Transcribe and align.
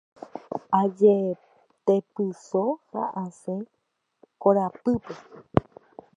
Ajetepyso 0.81 2.63
ha 2.91 3.03
asẽ 3.23 3.57
korapýpe. 4.41 5.13